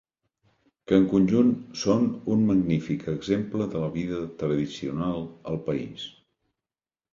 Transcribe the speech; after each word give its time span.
Que 0.91 0.95
en 1.01 1.03
conjunt 1.11 1.51
són 1.81 2.07
un 2.37 2.47
magnífic 2.47 3.05
exemple 3.13 3.69
de 3.75 3.85
la 3.85 3.91
vida 4.01 4.25
tradicional 4.43 5.25
al 5.55 5.63
país. 5.71 6.11